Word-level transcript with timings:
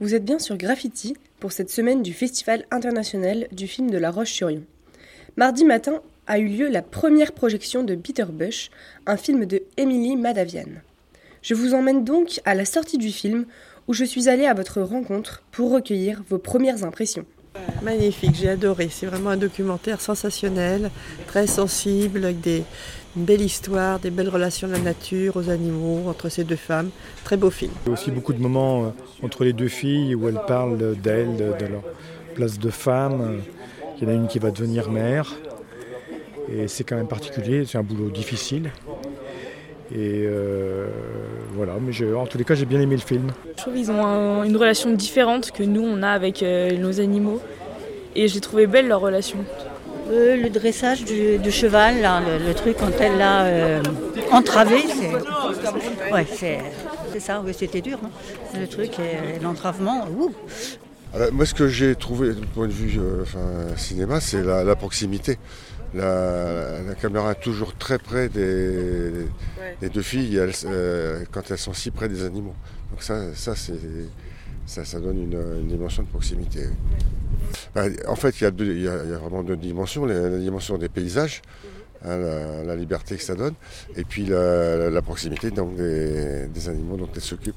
Vous 0.00 0.14
êtes 0.14 0.24
bien 0.24 0.38
sur 0.38 0.56
Graffiti 0.56 1.16
pour 1.40 1.50
cette 1.50 1.70
semaine 1.70 2.04
du 2.04 2.12
Festival 2.12 2.66
international 2.70 3.48
du 3.50 3.66
film 3.66 3.90
de 3.90 3.98
La 3.98 4.12
Roche-sur-Yon. 4.12 4.62
Mardi 5.36 5.64
matin 5.64 6.02
a 6.28 6.38
eu 6.38 6.46
lieu 6.46 6.68
la 6.68 6.82
première 6.82 7.32
projection 7.32 7.82
de 7.82 7.96
Peter 7.96 8.26
Bush, 8.26 8.70
un 9.06 9.16
film 9.16 9.44
de 9.44 9.64
Emily 9.76 10.14
Madavian. 10.14 10.68
Je 11.42 11.54
vous 11.54 11.74
emmène 11.74 12.04
donc 12.04 12.40
à 12.44 12.54
la 12.54 12.64
sortie 12.64 12.98
du 12.98 13.10
film 13.10 13.46
où 13.88 13.92
je 13.92 14.04
suis 14.04 14.28
allée 14.28 14.46
à 14.46 14.54
votre 14.54 14.82
rencontre 14.82 15.42
pour 15.50 15.72
recueillir 15.72 16.22
vos 16.28 16.38
premières 16.38 16.84
impressions. 16.84 17.26
Magnifique, 17.82 18.34
j'ai 18.34 18.48
adoré. 18.48 18.88
C'est 18.90 19.06
vraiment 19.06 19.30
un 19.30 19.36
documentaire 19.36 20.00
sensationnel, 20.00 20.90
très 21.26 21.46
sensible, 21.46 22.24
avec 22.24 22.40
des, 22.40 22.64
une 23.16 23.24
belle 23.24 23.40
histoire, 23.40 23.98
des 23.98 24.10
belles 24.10 24.28
relations 24.28 24.66
de 24.68 24.72
la 24.72 24.78
nature, 24.80 25.36
aux 25.36 25.48
animaux, 25.48 26.02
entre 26.08 26.28
ces 26.28 26.44
deux 26.44 26.56
femmes. 26.56 26.90
Très 27.24 27.36
beau 27.36 27.50
film. 27.50 27.72
Il 27.84 27.88
y 27.88 27.90
a 27.90 27.92
aussi 27.94 28.10
beaucoup 28.10 28.32
de 28.32 28.40
moments 28.40 28.84
euh, 28.84 28.88
entre 29.22 29.44
les 29.44 29.52
deux 29.52 29.68
filles 29.68 30.14
où 30.14 30.28
elles 30.28 30.40
parlent 30.46 30.96
d'elles, 30.96 31.36
de 31.36 31.66
leur 31.66 31.82
place 32.34 32.58
de 32.58 32.70
femme. 32.70 33.40
Il 34.00 34.04
y 34.04 34.10
en 34.10 34.10
a 34.10 34.14
une 34.14 34.26
qui 34.28 34.38
va 34.38 34.50
devenir 34.50 34.90
mère. 34.90 35.34
Et 36.52 36.66
c'est 36.66 36.82
quand 36.84 36.96
même 36.96 37.08
particulier, 37.08 37.64
c'est 37.66 37.78
un 37.78 37.82
boulot 37.82 38.08
difficile. 38.10 38.70
Et 39.90 40.24
euh, 40.26 40.86
voilà, 41.54 41.74
mais 41.80 41.92
je, 41.92 42.14
en 42.14 42.26
tous 42.26 42.36
les 42.38 42.44
cas, 42.44 42.54
j'ai 42.54 42.66
bien 42.66 42.80
aimé 42.80 42.94
le 42.94 43.00
film. 43.00 43.28
Je 43.56 43.62
trouve 43.62 43.74
qu'ils 43.74 43.90
ont 43.90 44.04
un- 44.04 44.44
une 44.44 44.56
relation 44.56 44.90
différente 44.92 45.50
que 45.50 45.62
nous, 45.62 45.82
on 45.82 46.02
a 46.02 46.08
avec 46.10 46.42
euh, 46.42 46.76
nos 46.76 47.00
animaux. 47.00 47.40
Et 48.20 48.26
j'ai 48.26 48.40
trouvé 48.40 48.66
belle 48.66 48.88
leur 48.88 49.00
relation. 49.00 49.38
Euh, 50.10 50.36
le 50.36 50.50
dressage 50.50 51.04
du, 51.04 51.38
du 51.38 51.52
cheval, 51.52 52.00
là, 52.00 52.20
le, 52.20 52.44
le 52.48 52.52
truc 52.52 52.76
quand 52.80 52.90
elle 52.98 53.16
l'a 53.16 53.44
euh, 53.44 53.82
entravé, 54.32 54.78
c'est. 54.88 56.12
Ouais, 56.12 56.26
c'est. 56.38 56.58
C'est 57.12 57.20
ça, 57.20 57.40
oui, 57.44 57.52
c'était 57.56 57.80
dur. 57.80 57.98
hein. 58.04 58.10
Le 58.58 58.66
truc, 58.66 58.98
et, 58.98 59.38
l'entravement, 59.40 60.08
ouh. 60.18 60.32
Alors, 61.14 61.32
moi, 61.32 61.46
ce 61.46 61.54
que 61.54 61.68
j'ai 61.68 61.94
trouvé 61.94 62.34
du 62.34 62.44
point 62.46 62.66
de 62.66 62.72
vue 62.72 62.98
euh, 62.98 63.22
enfin, 63.22 63.76
cinéma, 63.76 64.18
c'est 64.20 64.42
la, 64.42 64.64
la 64.64 64.74
proximité. 64.74 65.38
La, 65.94 66.82
la 66.88 66.94
caméra 66.94 67.30
est 67.32 67.40
toujours 67.40 67.72
très 67.76 67.98
près 67.98 68.28
des, 68.28 69.12
des 69.80 69.88
deux 69.90 70.02
filles 70.02 70.36
elles, 70.36 70.52
euh, 70.66 71.24
quand 71.30 71.50
elles 71.52 71.56
sont 71.58 71.72
si 71.72 71.92
près 71.92 72.08
des 72.08 72.24
animaux. 72.24 72.54
Donc 72.90 73.00
ça, 73.02 73.32
ça, 73.34 73.54
c'est, 73.54 73.78
ça, 74.66 74.84
ça 74.84 74.98
donne 74.98 75.18
une, 75.22 75.40
une 75.60 75.68
dimension 75.68 76.02
de 76.02 76.08
proximité. 76.08 76.64
En 78.06 78.16
fait, 78.16 78.40
il 78.40 78.44
y, 78.44 78.46
a 78.46 78.50
deux- 78.50 78.74
il 78.74 78.82
y 78.82 78.88
a- 78.88 78.96
vraiment 79.18 79.42
deux 79.42 79.56
dimensions. 79.56 80.04
La, 80.04 80.38
dimension 80.38 80.78
des 80.78 80.88
paysages, 80.88 81.42
hein, 82.04 82.16
la, 82.64 82.76
liberté 82.76 83.16
que 83.16 83.22
ça 83.22 83.34
donne, 83.34 83.54
et 83.96 84.04
puis 84.04 84.26
la, 84.26 85.02
proximité 85.02 85.50
donc, 85.50 85.76
des, 85.76 86.46
des 86.46 86.68
animaux 86.68 86.96
dont 86.96 87.08
elles 87.14 87.20
s'occupent. 87.20 87.56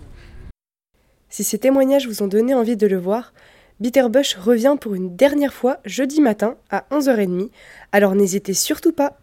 Si 1.29 1.43
ces 1.43 1.57
témoignages 1.57 2.07
vous 2.07 2.23
ont 2.23 2.27
donné 2.27 2.53
envie 2.53 2.75
de 2.75 2.87
le 2.87 2.97
voir, 2.97 3.33
Bitterbush 3.79 4.35
revient 4.35 4.75
pour 4.79 4.93
une 4.93 5.15
dernière 5.15 5.53
fois 5.53 5.79
jeudi 5.85 6.21
matin 6.21 6.55
à 6.69 6.85
11h30, 6.91 7.49
alors 7.91 8.15
n'hésitez 8.15 8.53
surtout 8.53 8.91
pas 8.91 9.17